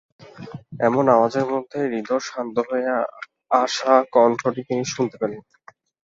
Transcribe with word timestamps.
এমন 0.79 1.05
আওয়াজের 1.09 1.45
মধ্যেই 1.45 1.91
হৃদয় 1.93 2.23
শান্ত 2.27 2.55
হয়ে 2.69 2.87
আসা 3.55 3.93
কণ্ঠটি 4.13 4.61
তিনি 4.69 4.83
শুনতে 4.85 5.15
পেলেন। 5.21 5.41